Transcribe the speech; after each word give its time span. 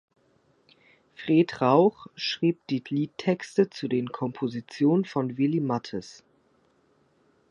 Fred 1.13 1.61
Rauch 1.61 2.07
schrieb 2.15 2.65
die 2.71 2.83
Liedtexte 2.87 3.69
zu 3.69 3.87
den 3.87 4.07
Kompositionen 4.11 5.05
von 5.05 5.37
Willy 5.37 5.59
Mattes. 5.59 6.23